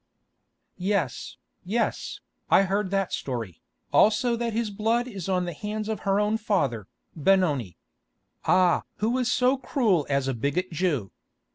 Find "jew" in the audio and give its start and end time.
10.71-11.11